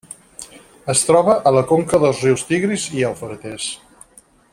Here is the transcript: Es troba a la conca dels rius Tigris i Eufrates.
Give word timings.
Es 0.93 1.03
troba 1.09 1.35
a 1.49 1.53
la 1.57 1.63
conca 1.71 1.99
dels 2.05 2.23
rius 2.27 2.47
Tigris 2.53 2.87
i 3.01 3.05
Eufrates. 3.11 3.69